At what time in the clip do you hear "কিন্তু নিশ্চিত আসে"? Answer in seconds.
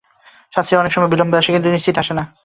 1.51-2.13